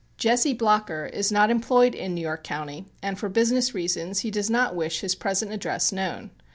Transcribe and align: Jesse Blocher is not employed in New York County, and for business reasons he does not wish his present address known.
Jesse 0.17 0.53
Blocher 0.55 1.05
is 1.05 1.31
not 1.31 1.51
employed 1.51 1.93
in 1.93 2.15
New 2.15 2.21
York 2.21 2.43
County, 2.43 2.87
and 3.03 3.19
for 3.19 3.29
business 3.29 3.75
reasons 3.75 4.21
he 4.21 4.31
does 4.31 4.49
not 4.49 4.75
wish 4.75 5.01
his 5.01 5.13
present 5.13 5.51
address 5.51 5.91
known. 5.91 6.31